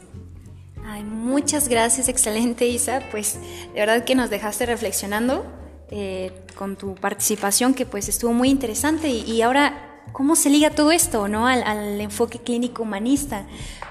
Ay, 0.85 1.03
muchas 1.03 1.67
gracias, 1.67 2.09
excelente 2.09 2.67
Isa. 2.67 3.01
Pues 3.11 3.39
de 3.73 3.79
verdad 3.79 4.05
que 4.05 4.15
nos 4.15 4.29
dejaste 4.29 4.65
reflexionando 4.65 5.45
eh, 5.89 6.31
con 6.55 6.75
tu 6.75 6.95
participación, 6.95 7.73
que 7.73 7.85
pues 7.85 8.07
estuvo 8.07 8.33
muy 8.33 8.49
interesante 8.49 9.09
y, 9.09 9.21
y 9.29 9.41
ahora 9.41 9.84
¿Cómo 10.11 10.35
se 10.35 10.49
liga 10.49 10.69
todo 10.69 10.91
esto 10.91 11.27
¿no? 11.27 11.45
al, 11.47 11.99
enfoque 11.99 12.39
clínico 12.39 12.83
humanista? 12.83 13.45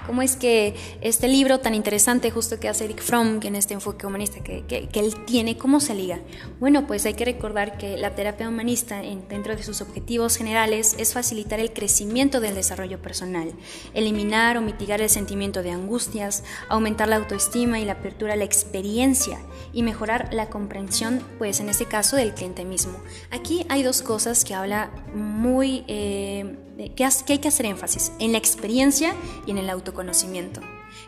¿Cómo 0.07 0.21
es 0.21 0.35
que 0.35 0.75
este 1.01 1.27
libro 1.27 1.59
tan 1.59 1.73
interesante 1.73 2.29
justo 2.29 2.59
que 2.59 2.69
hace 2.69 2.85
Eric 2.85 3.01
Fromm, 3.01 3.39
que 3.39 3.47
en 3.47 3.55
este 3.55 3.73
enfoque 3.73 4.05
humanista 4.05 4.43
que, 4.43 4.63
que, 4.65 4.99
él 4.99 5.15
tiene, 5.25 5.57
cómo 5.57 5.79
se 5.79 5.95
liga? 5.95 6.19
Bueno, 6.59 6.85
pues 6.85 7.05
hay 7.05 7.15
que 7.15 7.25
recordar 7.25 7.77
que 7.77 7.97
la 7.97 8.13
terapia 8.13 8.47
humanista, 8.47 9.01
dentro 9.01 9.55
de 9.55 9.63
sus 9.63 9.81
objetivos 9.81 10.37
generales, 10.37 10.95
es 10.99 11.13
facilitar 11.13 11.59
el 11.59 11.73
crecimiento 11.73 12.39
del 12.39 12.53
desarrollo 12.53 13.01
personal, 13.01 13.51
eliminar 13.95 14.57
o 14.57 14.61
mitigar 14.61 15.01
el 15.01 15.09
sentimiento 15.09 15.63
de 15.63 15.71
angustias, 15.71 16.43
aumentar 16.69 17.07
la 17.07 17.15
autoestima 17.15 17.79
y 17.79 17.85
la 17.85 17.93
apertura 17.93 18.33
a 18.33 18.37
la 18.37 18.45
experiencia 18.45 19.39
y 19.73 19.81
mejorar 19.81 20.29
la 20.31 20.49
comprensión, 20.49 21.21
pues 21.39 21.59
en 21.59 21.69
este 21.69 21.85
caso, 21.85 22.15
del 22.15 22.33
cliente 22.33 22.63
mismo. 22.63 22.93
Aquí 23.31 23.65
hay 23.69 23.81
dos 23.81 24.01
cosas 24.01 24.45
que 24.45 24.53
habla 24.53 24.91
muy... 25.15 25.83
Eh, 25.87 26.04
eh, 26.05 26.91
que, 26.95 27.03
hay 27.03 27.39
que 27.39 27.47
hacer 27.47 27.65
énfasis 27.65 28.11
en 28.19 28.31
la 28.31 28.37
experiencia 28.37 29.15
y 29.45 29.51
en 29.51 29.57
el 29.57 29.69
autoconocimiento. 29.69 30.61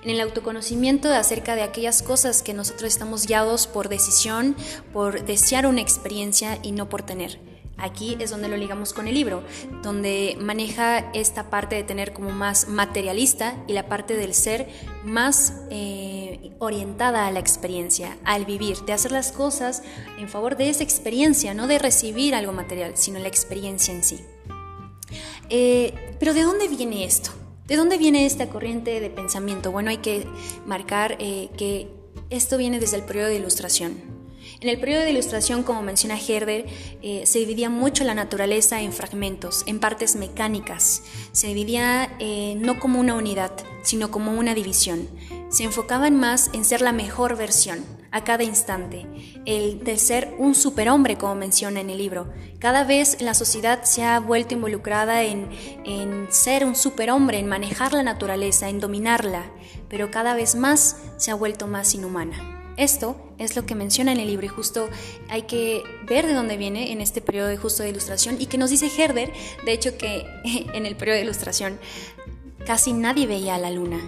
En 0.03 0.09
el 0.09 0.21
autoconocimiento 0.21 1.09
acerca 1.09 1.55
de 1.55 1.63
aquellas 1.63 2.01
cosas 2.01 2.41
que 2.41 2.53
nosotros 2.53 2.91
estamos 2.91 3.27
guiados 3.27 3.67
por 3.67 3.89
decisión, 3.89 4.55
por 4.93 5.25
desear 5.25 5.67
una 5.67 5.81
experiencia 5.81 6.57
y 6.63 6.71
no 6.71 6.89
por 6.89 7.03
tener. 7.03 7.39
Aquí 7.77 8.17
es 8.19 8.31
donde 8.31 8.47
lo 8.47 8.57
ligamos 8.57 8.91
con 8.91 9.07
el 9.07 9.13
libro, 9.13 9.43
donde 9.83 10.35
maneja 10.41 11.11
esta 11.13 11.51
parte 11.51 11.75
de 11.75 11.83
tener 11.83 12.11
como 12.11 12.31
más 12.31 12.67
materialista 12.67 13.55
y 13.67 13.73
la 13.73 13.87
parte 13.87 14.15
del 14.15 14.33
ser 14.33 14.67
más 15.03 15.53
eh, 15.69 16.53
orientada 16.57 17.27
a 17.27 17.31
la 17.31 17.39
experiencia, 17.39 18.17
al 18.23 18.45
vivir, 18.45 18.77
de 18.79 18.93
hacer 18.93 19.11
las 19.11 19.31
cosas 19.31 19.83
en 20.17 20.27
favor 20.27 20.57
de 20.57 20.69
esa 20.69 20.83
experiencia, 20.83 21.53
no 21.53 21.67
de 21.67 21.77
recibir 21.77 22.33
algo 22.33 22.51
material, 22.51 22.93
sino 22.95 23.19
la 23.19 23.27
experiencia 23.27 23.93
en 23.93 24.03
sí. 24.03 24.25
Eh, 25.49 25.93
pero 26.19 26.33
¿de 26.33 26.43
dónde 26.43 26.67
viene 26.67 27.05
esto? 27.05 27.31
¿De 27.67 27.75
dónde 27.75 27.97
viene 27.97 28.25
esta 28.25 28.49
corriente 28.49 28.99
de 28.99 29.09
pensamiento? 29.09 29.71
Bueno, 29.71 29.89
hay 29.89 29.97
que 29.97 30.25
marcar 30.65 31.17
eh, 31.19 31.49
que 31.57 31.89
esto 32.29 32.57
viene 32.57 32.79
desde 32.79 32.97
el 32.97 33.03
periodo 33.03 33.27
de 33.27 33.35
ilustración. 33.35 34.17
En 34.61 34.69
el 34.69 34.79
periodo 34.79 35.03
de 35.03 35.11
ilustración, 35.11 35.63
como 35.63 35.83
menciona 35.83 36.17
Herder, 36.17 36.65
eh, 37.03 37.23
se 37.25 37.39
dividía 37.39 37.69
mucho 37.69 38.03
la 38.03 38.15
naturaleza 38.15 38.81
en 38.81 38.91
fragmentos, 38.91 39.63
en 39.67 39.79
partes 39.79 40.15
mecánicas. 40.15 41.03
Se 41.31 41.47
dividía 41.47 42.17
no 42.55 42.79
como 42.79 42.99
una 42.99 43.13
unidad, 43.13 43.51
sino 43.83 44.09
como 44.09 44.31
una 44.31 44.55
división. 44.55 45.07
Se 45.49 45.63
enfocaban 45.63 46.15
más 46.15 46.49
en 46.53 46.65
ser 46.65 46.81
la 46.81 46.91
mejor 46.91 47.37
versión, 47.37 47.83
a 48.11 48.23
cada 48.23 48.43
instante, 48.43 49.05
el 49.45 49.83
de 49.83 49.97
ser 49.97 50.33
un 50.37 50.55
superhombre, 50.55 51.17
como 51.17 51.35
menciona 51.35 51.81
en 51.81 51.89
el 51.89 51.97
libro. 51.97 52.31
Cada 52.59 52.83
vez 52.83 53.21
la 53.21 53.33
sociedad 53.33 53.83
se 53.83 54.03
ha 54.03 54.19
vuelto 54.19 54.53
involucrada 54.53 55.23
en, 55.23 55.49
en 55.85 56.27
ser 56.29 56.65
un 56.65 56.75
superhombre, 56.75 57.39
en 57.39 57.47
manejar 57.47 57.93
la 57.93 58.03
naturaleza, 58.03 58.69
en 58.69 58.79
dominarla, 58.79 59.45
pero 59.89 60.11
cada 60.11 60.33
vez 60.33 60.55
más 60.55 60.97
se 61.17 61.31
ha 61.31 61.35
vuelto 61.35 61.67
más 61.67 61.93
inhumana. 61.93 62.57
Esto 62.77 63.17
es 63.39 63.55
lo 63.55 63.65
que 63.65 63.73
menciona 63.73 64.11
en 64.11 64.19
el 64.19 64.27
libro 64.27 64.45
y 64.45 64.49
justo 64.49 64.87
hay 65.29 65.43
que 65.43 65.83
ver 66.07 66.27
de 66.27 66.33
dónde 66.33 66.57
viene 66.57 66.91
en 66.91 67.01
este 67.01 67.21
periodo 67.21 67.47
de 67.47 67.57
justo 67.57 67.81
de 67.81 67.89
ilustración 67.89 68.37
y 68.39 68.45
que 68.45 68.59
nos 68.59 68.69
dice 68.69 68.91
Herder, 68.95 69.33
de 69.65 69.73
hecho 69.73 69.97
que 69.97 70.25
en 70.73 70.85
el 70.85 70.95
periodo 70.95 71.17
de 71.17 71.23
ilustración 71.23 71.79
casi 72.67 72.93
nadie 72.93 73.25
veía 73.25 73.55
a 73.55 73.57
la 73.57 73.71
luna, 73.71 73.99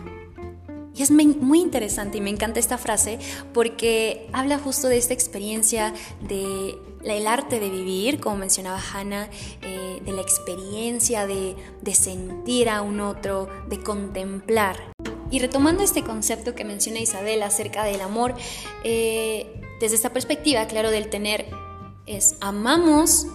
y 0.96 1.04
es 1.04 1.12
muy 1.12 1.60
interesante 1.60 2.18
y 2.18 2.22
me 2.22 2.30
encanta 2.30 2.60
esta 2.60 2.78
frase 2.78 3.20
porque 3.54 4.28
habla 4.34 4.60
justo 4.60 4.88
de 4.88 4.98
esta 4.98 5.14
experiencia 5.14 5.94
de 6.22 6.78
el 7.04 7.28
arte 7.28 7.60
de 7.60 7.70
vivir, 7.70 8.20
como 8.20 8.38
mencionaba 8.38 8.82
Hannah, 8.94 9.30
eh, 9.62 10.02
de 10.04 10.12
la 10.12 10.22
experiencia 10.22 11.28
de, 11.28 11.56
sentir 11.94 12.70
a 12.70 12.82
un 12.82 13.00
otro, 13.00 13.48
de 13.70 13.80
contemplar. 13.80 14.78
Y 15.32 15.40
retomando 15.40 15.84
este 15.84 16.04
concepto 16.04 16.56
que 16.56 16.66
menciona 16.66 17.00
Isabel 17.00 17.44
acerca 17.44 17.84
del 17.84 18.02
amor, 18.02 18.36
eh, 18.84 19.62
desde 19.80 19.96
esta 19.96 20.12
perspectiva, 20.12 20.66
claro, 20.66 20.92
del 20.92 21.10
tener, 21.10 21.46
es 22.06 22.36
amamos 22.42 23.28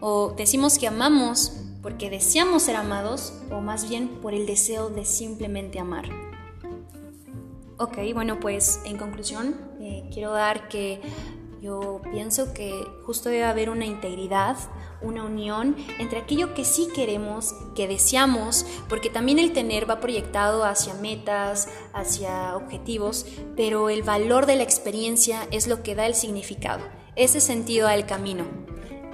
o 0.00 0.32
decimos 0.36 0.78
que 0.78 0.88
amamos 0.88 1.52
porque 1.82 2.10
deseamos 2.10 2.62
ser 2.62 2.76
amados 2.76 3.34
o 3.50 3.60
más 3.60 3.88
bien 3.88 4.08
por 4.08 4.34
el 4.34 4.46
deseo 4.46 4.88
de 4.88 5.04
simplemente 5.04 5.78
amar. 5.78 6.31
Ok, 7.78 7.98
bueno, 8.14 8.38
pues 8.38 8.80
en 8.84 8.98
conclusión, 8.98 9.56
eh, 9.80 10.08
quiero 10.12 10.32
dar 10.32 10.68
que 10.68 11.00
yo 11.62 12.02
pienso 12.10 12.52
que 12.52 12.86
justo 13.06 13.28
debe 13.28 13.44
haber 13.44 13.70
una 13.70 13.86
integridad, 13.86 14.56
una 15.00 15.24
unión 15.24 15.76
entre 15.98 16.18
aquello 16.18 16.54
que 16.54 16.64
sí 16.64 16.88
queremos, 16.94 17.54
que 17.76 17.86
deseamos, 17.86 18.66
porque 18.88 19.10
también 19.10 19.38
el 19.38 19.52
tener 19.52 19.88
va 19.88 20.00
proyectado 20.00 20.64
hacia 20.64 20.94
metas, 20.94 21.68
hacia 21.92 22.56
objetivos, 22.56 23.26
pero 23.56 23.90
el 23.90 24.02
valor 24.02 24.46
de 24.46 24.56
la 24.56 24.64
experiencia 24.64 25.46
es 25.52 25.68
lo 25.68 25.84
que 25.84 25.94
da 25.94 26.06
el 26.06 26.14
significado, 26.14 26.82
ese 27.14 27.40
sentido 27.40 27.86
al 27.86 28.06
camino. 28.06 28.44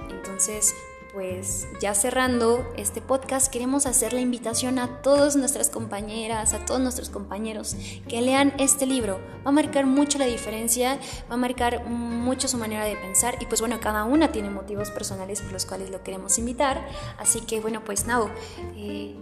Entonces, 0.09 0.73
pues 1.13 1.67
ya 1.81 1.93
cerrando 1.95 2.71
este 2.77 3.01
podcast, 3.01 3.51
queremos 3.51 3.85
hacer 3.85 4.13
la 4.13 4.21
invitación 4.21 4.79
a 4.79 5.01
todas 5.01 5.35
nuestras 5.35 5.69
compañeras, 5.69 6.53
a 6.53 6.65
todos 6.65 6.79
nuestros 6.79 7.09
compañeros 7.09 7.75
que 8.07 8.21
lean 8.21 8.53
este 8.59 8.85
libro. 8.85 9.19
Va 9.45 9.49
a 9.49 9.51
marcar 9.51 9.85
mucho 9.85 10.19
la 10.19 10.25
diferencia, 10.25 10.99
va 11.29 11.35
a 11.35 11.37
marcar 11.37 11.85
mucho 11.85 12.47
su 12.47 12.57
manera 12.57 12.85
de 12.85 12.95
pensar 12.95 13.35
y 13.39 13.45
pues 13.45 13.61
bueno, 13.61 13.79
cada 13.79 14.03
una 14.03 14.31
tiene 14.31 14.49
motivos 14.49 14.91
personales 14.91 15.41
por 15.41 15.51
los 15.51 15.65
cuales 15.65 15.89
lo 15.89 16.03
queremos 16.03 16.37
invitar. 16.37 16.87
Así 17.17 17.41
que 17.41 17.59
bueno, 17.59 17.83
pues 17.83 18.05
Nao, 18.05 18.29
eh, 18.75 19.15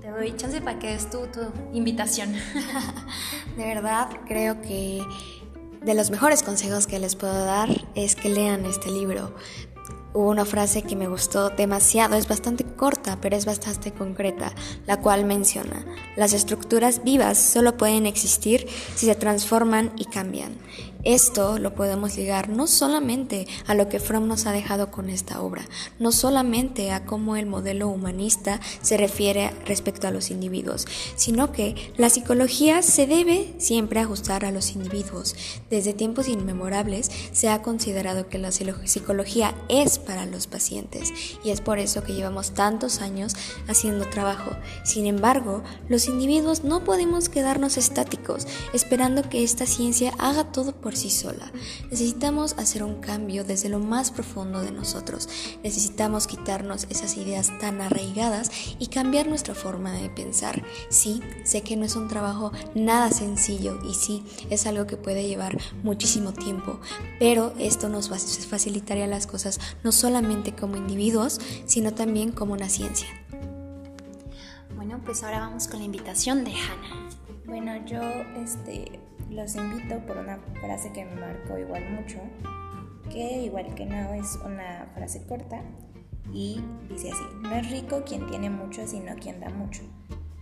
te 0.00 0.08
doy 0.08 0.34
chance 0.36 0.60
para 0.60 0.78
que 0.78 0.88
des 0.88 1.10
tú 1.10 1.26
tu 1.32 1.40
invitación. 1.72 2.32
de 3.56 3.64
verdad, 3.64 4.08
creo 4.26 4.60
que 4.62 5.02
de 5.82 5.94
los 5.94 6.10
mejores 6.10 6.42
consejos 6.42 6.86
que 6.86 6.98
les 6.98 7.14
puedo 7.14 7.44
dar 7.44 7.68
es 7.94 8.16
que 8.16 8.30
lean 8.30 8.64
este 8.64 8.90
libro 8.90 9.34
hubo 10.14 10.30
una 10.30 10.44
frase 10.44 10.82
que 10.82 10.96
me 10.96 11.08
gustó 11.08 11.50
demasiado, 11.50 12.16
es 12.16 12.28
bastante 12.28 12.64
corta, 12.64 13.18
pero 13.20 13.36
es 13.36 13.44
bastante 13.44 13.92
concreta, 13.92 14.52
la 14.86 15.00
cual 15.00 15.26
menciona, 15.26 15.84
las 16.16 16.32
estructuras 16.32 17.04
vivas 17.04 17.36
solo 17.36 17.76
pueden 17.76 18.06
existir 18.06 18.66
si 18.94 19.06
se 19.06 19.14
transforman 19.16 19.92
y 19.96 20.06
cambian. 20.06 20.54
Esto 21.04 21.58
lo 21.58 21.74
podemos 21.74 22.16
ligar 22.16 22.48
no 22.48 22.66
solamente 22.66 23.46
a 23.66 23.74
lo 23.74 23.90
que 23.90 24.00
Fromm 24.00 24.26
nos 24.26 24.46
ha 24.46 24.52
dejado 24.52 24.90
con 24.90 25.10
esta 25.10 25.42
obra, 25.42 25.66
no 25.98 26.12
solamente 26.12 26.92
a 26.92 27.04
cómo 27.04 27.36
el 27.36 27.44
modelo 27.44 27.88
humanista 27.88 28.58
se 28.80 28.96
refiere 28.96 29.50
respecto 29.66 30.08
a 30.08 30.10
los 30.10 30.30
individuos, 30.30 30.86
sino 31.14 31.52
que 31.52 31.92
la 31.98 32.08
psicología 32.08 32.80
se 32.80 33.06
debe 33.06 33.54
siempre 33.58 34.00
ajustar 34.00 34.46
a 34.46 34.50
los 34.50 34.72
individuos. 34.72 35.36
Desde 35.68 35.92
tiempos 35.92 36.26
inmemorables 36.26 37.10
se 37.32 37.50
ha 37.50 37.60
considerado 37.60 38.28
que 38.28 38.38
la 38.38 38.50
psicología 38.50 39.54
es 39.68 39.98
para 39.98 40.24
los 40.24 40.46
pacientes 40.46 41.12
y 41.44 41.50
es 41.50 41.60
por 41.60 41.78
eso 41.78 42.02
que 42.02 42.14
llevamos 42.14 42.52
tantos 42.52 43.02
años 43.02 43.34
haciendo 43.68 44.08
trabajo. 44.08 44.52
Sin 44.84 45.04
embargo, 45.04 45.62
los 45.88 46.08
individuos 46.08 46.64
no 46.64 46.82
podemos 46.82 47.28
quedarnos 47.28 47.76
estáticos 47.76 48.46
esperando 48.72 49.28
que 49.28 49.44
esta 49.44 49.66
ciencia 49.66 50.14
haga 50.18 50.44
todo 50.50 50.72
por 50.72 50.93
sí 50.96 51.10
sola. 51.10 51.52
Necesitamos 51.90 52.54
hacer 52.58 52.82
un 52.82 53.00
cambio 53.00 53.44
desde 53.44 53.68
lo 53.68 53.78
más 53.78 54.10
profundo 54.10 54.60
de 54.60 54.70
nosotros. 54.70 55.28
Necesitamos 55.62 56.26
quitarnos 56.26 56.86
esas 56.90 57.16
ideas 57.16 57.50
tan 57.60 57.80
arraigadas 57.80 58.50
y 58.78 58.88
cambiar 58.88 59.26
nuestra 59.26 59.54
forma 59.54 59.92
de 59.92 60.08
pensar. 60.10 60.64
Sí, 60.88 61.22
sé 61.44 61.62
que 61.62 61.76
no 61.76 61.84
es 61.84 61.96
un 61.96 62.08
trabajo 62.08 62.52
nada 62.74 63.10
sencillo 63.10 63.78
y 63.88 63.94
sí, 63.94 64.24
es 64.50 64.66
algo 64.66 64.86
que 64.86 64.96
puede 64.96 65.26
llevar 65.26 65.58
muchísimo 65.82 66.32
tiempo, 66.32 66.80
pero 67.18 67.54
esto 67.58 67.88
nos 67.88 68.08
facilitaría 68.08 69.06
las 69.06 69.26
cosas 69.26 69.60
no 69.82 69.92
solamente 69.92 70.54
como 70.54 70.76
individuos, 70.76 71.40
sino 71.66 71.94
también 71.94 72.32
como 72.32 72.52
una 72.52 72.68
ciencia. 72.68 73.08
Bueno, 74.76 75.00
pues 75.04 75.22
ahora 75.22 75.40
vamos 75.40 75.68
con 75.68 75.78
la 75.78 75.86
invitación 75.86 76.44
de 76.44 76.52
Hannah. 76.52 77.08
Bueno, 77.46 77.84
yo 77.86 78.00
este 78.42 79.00
los 79.30 79.54
invito 79.56 79.98
por 80.06 80.16
una 80.16 80.38
frase 80.60 80.92
que 80.92 81.04
me 81.04 81.14
marcó 81.14 81.58
igual 81.58 81.82
mucho, 81.90 82.18
que 83.10 83.42
igual 83.42 83.74
que 83.74 83.86
no 83.86 84.14
es 84.14 84.38
una 84.44 84.90
frase 84.94 85.24
corta 85.26 85.62
y 86.32 86.60
dice 86.88 87.10
así, 87.12 87.24
no 87.42 87.54
es 87.54 87.70
rico 87.70 88.02
quien 88.04 88.26
tiene 88.26 88.50
mucho, 88.50 88.86
sino 88.86 89.14
quien 89.16 89.40
da 89.40 89.50
mucho. 89.50 89.82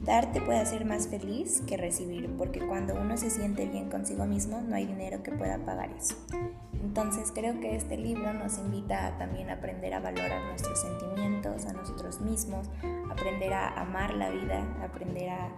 Dar 0.00 0.32
te 0.32 0.40
puede 0.40 0.58
hacer 0.58 0.84
más 0.84 1.06
feliz 1.06 1.62
que 1.66 1.76
recibir, 1.76 2.28
porque 2.36 2.58
cuando 2.66 2.94
uno 2.94 3.16
se 3.16 3.30
siente 3.30 3.66
bien 3.66 3.88
consigo 3.88 4.26
mismo, 4.26 4.60
no 4.60 4.74
hay 4.74 4.86
dinero 4.86 5.22
que 5.22 5.30
pueda 5.30 5.58
pagar 5.58 5.90
eso. 5.92 6.16
Entonces 6.82 7.30
creo 7.32 7.60
que 7.60 7.76
este 7.76 7.96
libro 7.96 8.32
nos 8.32 8.58
invita 8.58 9.06
a 9.06 9.18
también 9.18 9.50
aprender 9.50 9.94
a 9.94 10.00
valorar 10.00 10.44
nuestros 10.46 10.80
sentimientos, 10.80 11.66
a 11.66 11.72
nosotros 11.72 12.20
mismos, 12.20 12.68
aprender 13.10 13.52
a 13.52 13.80
amar 13.80 14.14
la 14.14 14.30
vida, 14.30 14.66
aprender 14.82 15.30
a 15.30 15.52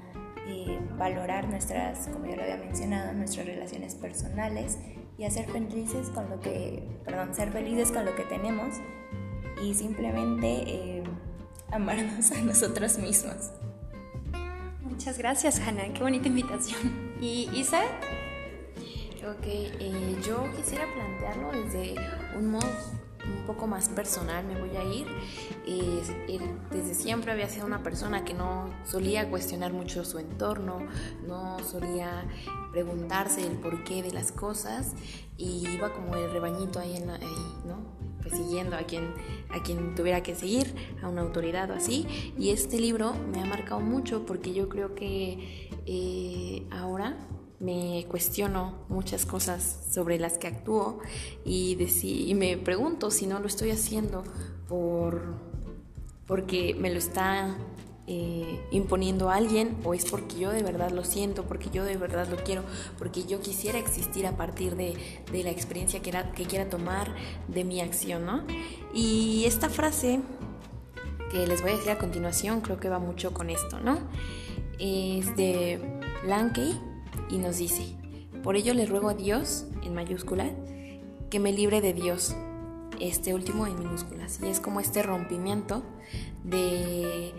valorar 0.98 1.48
nuestras, 1.48 2.09
como 2.09 2.26
ya 2.26 2.37
lo 2.37 2.42
había 2.42 2.57
mencionado, 2.57 3.12
nuestras 3.12 3.46
relaciones 3.46 3.94
personales 3.94 4.78
y 5.18 5.24
hacer 5.24 5.46
felices 5.46 6.09
con 6.11 6.28
lo 6.28 6.40
que, 6.40 6.83
perdón, 7.04 7.35
ser 7.35 7.50
felices 7.50 7.92
con 7.92 8.04
lo 8.04 8.14
que 8.14 8.24
tenemos 8.24 8.74
y 9.62 9.74
simplemente 9.74 10.46
eh, 10.66 11.04
amarnos 11.70 12.30
a 12.33 12.40
nosotros 12.42 12.98
mismos. 12.98 13.52
Muchas 14.83 15.18
gracias, 15.18 15.61
Hannah. 15.61 15.92
Qué 15.92 16.02
bonita 16.02 16.28
invitación. 16.28 17.14
¿Y 17.20 17.48
Isa? 17.52 17.83
Ok, 19.26 19.46
eh, 19.46 20.16
yo 20.26 20.44
quisiera 20.57 20.85
plantearlo 20.92 21.64
desde 21.64 21.94
un 22.37 22.50
modo 22.50 22.68
poco 23.46 23.66
más 23.66 23.88
personal 23.88 24.44
me 24.44 24.59
voy 24.59 24.76
a 24.76 24.85
ir. 24.85 25.07
desde 26.70 26.94
siempre 26.94 27.33
había 27.33 27.48
sido 27.48 27.66
una 27.66 27.83
persona 27.83 28.24
que 28.24 28.35
no 28.35 28.70
solía 28.85 29.30
cuestionar 29.30 29.72
mucho 29.72 30.04
su 30.04 30.18
entorno, 30.18 30.78
no 31.26 31.59
solía 31.61 32.24
preguntarse 32.72 33.46
el 33.46 33.59
porqué 33.59 34.02
de 34.02 34.12
las 34.12 34.33
cosas 34.33 34.94
y 35.37 35.68
iba 35.68 35.92
como 35.92 36.16
el 36.16 36.30
rebañito 36.30 36.78
ahí, 36.78 36.96
en 36.96 37.07
¿no? 37.07 37.94
Pues 38.20 38.35
siguiendo 38.37 38.76
a 38.76 38.85
quien, 38.85 39.12
a 39.50 39.62
quien 39.62 39.94
tuviera 39.94 40.22
que 40.22 40.35
seguir, 40.35 40.74
a 41.02 41.09
una 41.09 41.20
autoridad 41.20 41.70
o 41.70 41.74
así. 41.74 42.33
Y 42.38 42.50
este 42.50 42.80
libro 42.80 43.12
me 43.33 43.40
ha 43.40 43.44
marcado 43.44 43.80
mucho 43.80 44.24
porque 44.24 44.54
yo 44.54 44.68
creo 44.68 44.94
que 44.94 45.68
eh, 45.87 46.66
ahora 46.70 47.16
me 47.64 48.05
cuestiono 48.09 48.74
muchas 48.88 49.24
cosas 49.24 49.87
sobre 49.90 50.18
las 50.18 50.37
que 50.37 50.48
actúo 50.48 50.98
y, 51.44 52.35
me 52.35 52.59
pregunto 52.59 53.11
si 53.11 53.27
no 53.27 53.40
lo 53.40 53.46
estoy 53.46 53.70
haciendo 53.70 54.22
por, 54.68 55.22
porque 56.27 56.74
me 56.79 56.90
lo 56.90 56.98
está 56.98 57.57
eh, 58.07 58.61
imponiendo 58.70 59.31
alguien 59.31 59.79
o 59.83 59.94
es 59.94 60.05
porque 60.05 60.38
yo 60.38 60.50
de 60.50 60.62
verdad 60.62 60.90
lo 60.90 61.05
siento, 61.05 61.44
porque 61.44 61.70
yo 61.70 61.85
de 61.85 61.96
verdad 61.96 62.29
lo 62.29 62.37
quiero, 62.37 62.62
porque 62.98 63.24
yo 63.24 63.40
quisiera 63.40 63.79
existir 63.79 64.27
a 64.27 64.37
partir 64.37 64.77
de, 64.77 64.94
la 65.33 65.50
experiencia 65.50 66.03
que, 66.03 66.12
que 66.35 66.44
quiera 66.44 66.68
tomar 66.68 67.14
de 67.48 67.64
mi 67.64 67.81
acción, 67.81 68.27
¿no? 68.27 68.44
Y 68.92 69.44
esta 69.46 69.70
frase 69.70 70.20
que 71.31 71.46
les 71.46 71.62
voy 71.62 71.70
a 71.70 71.77
decir 71.77 71.90
a 71.92 71.98
continuación 71.98 72.61
creo 72.61 72.79
que 72.79 72.90
va 72.90 72.98
mucho 72.98 73.33
con 73.33 73.48
esto, 73.48 73.81
¿no? 73.81 73.98
Es 74.79 75.35
de 75.37 75.81
Lankey 76.27 76.93
y 77.30 77.38
nos 77.38 77.58
dice, 77.58 77.96
por 78.42 78.56
ello 78.56 78.74
le 78.74 78.87
ruego 78.87 79.08
a 79.08 79.14
Dios, 79.14 79.66
en 79.82 79.94
mayúscula, 79.94 80.50
que 81.30 81.40
me 81.40 81.52
libre 81.52 81.80
de 81.80 81.92
Dios, 81.92 82.34
este 83.00 83.34
último 83.34 83.66
en 83.66 83.78
minúsculas. 83.78 84.40
Y 84.42 84.46
es 84.46 84.60
como 84.60 84.80
este 84.80 85.02
rompimiento 85.02 85.82
de, 86.44 87.32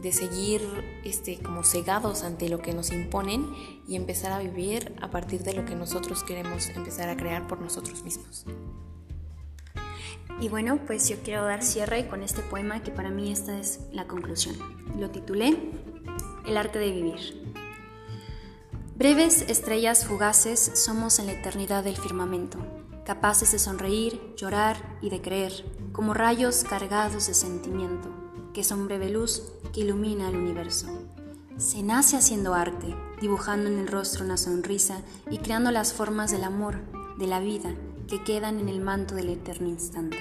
de 0.00 0.12
seguir 0.12 0.62
este, 1.04 1.38
como 1.38 1.62
cegados 1.62 2.22
ante 2.22 2.48
lo 2.48 2.60
que 2.60 2.72
nos 2.72 2.90
imponen 2.90 3.46
y 3.86 3.96
empezar 3.96 4.32
a 4.32 4.38
vivir 4.38 4.94
a 5.00 5.10
partir 5.10 5.42
de 5.42 5.54
lo 5.54 5.64
que 5.64 5.74
nosotros 5.74 6.22
queremos 6.24 6.68
empezar 6.70 7.08
a 7.08 7.16
crear 7.16 7.46
por 7.46 7.60
nosotros 7.60 8.02
mismos. 8.02 8.46
Y 10.40 10.48
bueno, 10.48 10.80
pues 10.86 11.06
yo 11.08 11.16
quiero 11.22 11.44
dar 11.44 11.62
cierre 11.62 12.08
con 12.08 12.22
este 12.22 12.40
poema 12.40 12.82
que 12.82 12.90
para 12.90 13.10
mí 13.10 13.30
esta 13.30 13.58
es 13.58 13.80
la 13.92 14.06
conclusión. 14.06 14.56
Lo 14.98 15.10
titulé 15.10 15.56
El 16.46 16.56
arte 16.56 16.78
de 16.78 16.90
vivir. 16.90 17.49
Breves 19.00 19.46
estrellas 19.48 20.04
fugaces 20.04 20.72
somos 20.74 21.20
en 21.20 21.26
la 21.28 21.32
eternidad 21.32 21.82
del 21.82 21.96
firmamento, 21.96 22.58
capaces 23.06 23.50
de 23.50 23.58
sonreír, 23.58 24.20
llorar 24.36 24.98
y 25.00 25.08
de 25.08 25.22
creer, 25.22 25.64
como 25.92 26.12
rayos 26.12 26.64
cargados 26.64 27.26
de 27.26 27.32
sentimiento, 27.32 28.10
que 28.52 28.62
son 28.62 28.84
breve 28.84 29.08
luz 29.08 29.52
que 29.72 29.80
ilumina 29.80 30.28
el 30.28 30.36
universo. 30.36 30.86
Se 31.56 31.82
nace 31.82 32.18
haciendo 32.18 32.52
arte, 32.52 32.94
dibujando 33.22 33.70
en 33.70 33.78
el 33.78 33.88
rostro 33.88 34.22
una 34.22 34.36
sonrisa 34.36 35.00
y 35.30 35.38
creando 35.38 35.70
las 35.70 35.94
formas 35.94 36.30
del 36.30 36.44
amor, 36.44 36.82
de 37.16 37.26
la 37.26 37.40
vida, 37.40 37.74
que 38.06 38.22
quedan 38.22 38.60
en 38.60 38.68
el 38.68 38.82
manto 38.82 39.14
del 39.14 39.30
eterno 39.30 39.70
instante. 39.70 40.18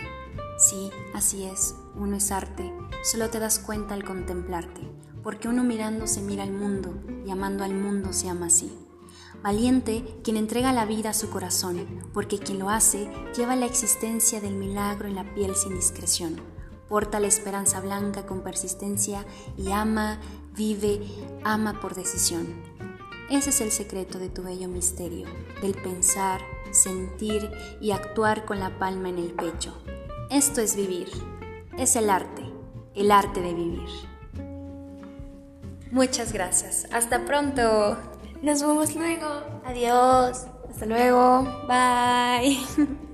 Sí, 0.58 0.90
así 1.14 1.44
es, 1.44 1.76
uno 1.96 2.16
es 2.16 2.32
arte, 2.32 2.74
solo 3.04 3.30
te 3.30 3.40
das 3.40 3.60
cuenta 3.60 3.94
al 3.94 4.06
contemplarte 4.06 4.90
porque 5.24 5.48
uno 5.48 5.64
mirando 5.64 6.08
se 6.08 6.22
mira 6.22 6.44
al 6.44 6.52
mundo 6.52 6.94
y 7.26 7.30
amando 7.30 7.64
al 7.64 7.74
mundo 7.74 8.14
se 8.14 8.30
ama 8.30 8.48
así. 8.48 8.72
Valiente 9.42 10.04
quien 10.24 10.36
entrega 10.36 10.74
la 10.74 10.86
vida 10.86 11.12
a 11.12 11.14
su 11.14 11.30
corazón, 11.30 11.88
porque 12.14 12.40
quien 12.40 12.60
lo 12.60 12.70
hace 12.70 13.10
lleva 13.36 13.56
la 13.56 13.66
existencia 13.66 14.42
del 14.42 14.56
milagro 14.56 15.08
en 15.08 15.16
la 15.16 15.34
piel 15.34 15.56
sin 15.56 15.76
discreción. 15.76 16.42
Porta 16.90 17.20
la 17.20 17.28
esperanza 17.28 17.80
blanca 17.80 18.26
con 18.26 18.42
persistencia 18.42 19.26
y 19.58 19.72
ama, 19.72 20.20
vive, 20.56 21.02
ama 21.44 21.80
por 21.80 21.96
decisión. 21.96 22.48
Ese 23.30 23.52
es 23.52 23.62
el 23.62 23.72
secreto 23.72 24.18
de 24.18 24.28
tu 24.28 24.42
bello 24.44 24.68
misterio, 24.68 25.28
del 25.62 25.76
pensar, 25.76 26.42
sentir 26.72 27.50
y 27.80 27.92
actuar 27.92 28.44
con 28.44 28.60
la 28.60 28.78
palma 28.80 29.10
en 29.10 29.20
el 29.20 29.32
pecho. 29.34 29.78
Esto 30.32 30.62
es 30.62 30.76
vivir, 30.76 31.10
es 31.78 31.96
el 31.96 32.10
arte, 32.10 32.44
el 32.96 33.12
arte 33.12 33.42
de 33.42 33.54
vivir. 33.54 34.09
Muchas 35.92 36.34
gracias. 36.34 36.88
Hasta 36.92 37.26
pronto. 37.26 37.98
Nos 38.42 38.62
vemos 38.62 38.96
luego. 38.96 39.62
Adiós. 39.66 40.46
Hasta 40.70 40.86
luego. 40.86 41.44
Bye. 41.68 42.58